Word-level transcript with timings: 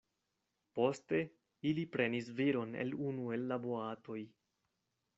Poste 0.79 1.19
ili 1.73 1.85
prenis 1.97 2.33
viron 2.41 2.75
el 2.87 2.97
unu 3.13 3.31
el 3.39 3.49
la 3.53 3.63
boatoj. 3.67 4.21